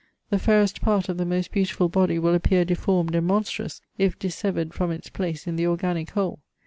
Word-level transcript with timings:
The 0.31 0.39
fairest 0.39 0.81
part 0.81 1.09
of 1.09 1.17
the 1.17 1.27
most 1.27 1.51
beautiful 1.51 1.87
body 1.87 2.17
will 2.17 2.33
appear 2.33 2.65
deformed 2.65 3.13
and 3.13 3.27
monstrous, 3.27 3.81
if 3.99 4.17
dissevered 4.17 4.73
from 4.73 4.89
its 4.89 5.11
place 5.11 5.45
in 5.45 5.57
the 5.57 5.67
organic 5.67 6.09
whole. 6.09 6.39